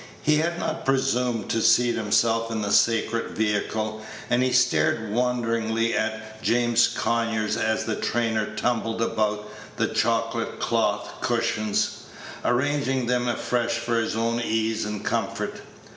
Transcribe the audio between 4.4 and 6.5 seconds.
he stared wonderingly at